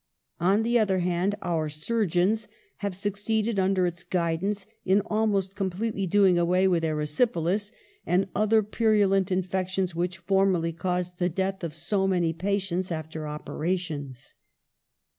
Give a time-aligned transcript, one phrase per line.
[0.39, 6.39] On the other hand, our surgeons have, succeeded under its guidance in almost completely doing
[6.39, 7.71] away with erysipelas
[8.03, 14.33] and other purulent infections which formerly caused the death of so many patients after operations.